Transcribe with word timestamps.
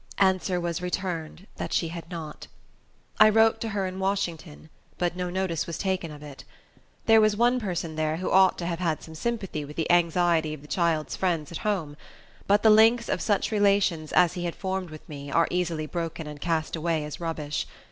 Answer 0.17 0.59
was 0.59 0.81
returned 0.81 1.45
that 1.57 1.71
she 1.73 1.89
had 1.89 2.09
not. 2.09 2.47
I 3.19 3.29
wrote 3.29 3.61
to 3.61 3.69
her 3.69 3.85
in 3.85 3.99
Washington; 3.99 4.69
but 4.97 5.15
no 5.15 5.29
notice 5.29 5.67
was 5.67 5.77
taken 5.77 6.09
of 6.09 6.23
it. 6.23 6.43
There 7.05 7.21
was 7.21 7.37
one 7.37 7.59
person 7.59 7.95
there, 7.95 8.15
who 8.17 8.31
ought 8.31 8.57
to 8.57 8.65
have 8.65 8.79
had 8.79 9.03
some 9.03 9.13
sympathy 9.13 9.63
with 9.63 9.75
the 9.75 9.91
anxiety 9.91 10.55
of 10.55 10.63
the 10.63 10.67
child's 10.67 11.15
friends 11.15 11.51
at 11.51 11.59
home; 11.59 11.95
but 12.47 12.63
the 12.63 12.71
links 12.71 13.09
of 13.09 13.21
such 13.21 13.51
relations 13.51 14.11
as 14.13 14.33
he 14.33 14.45
had 14.45 14.55
formed 14.55 14.89
with 14.89 15.07
me, 15.07 15.29
are 15.31 15.47
easily 15.51 15.85
broken 15.85 16.25
and 16.25 16.41
cast 16.41 16.75
away 16.75 17.05
as 17.05 17.19
rubbish. 17.19 17.67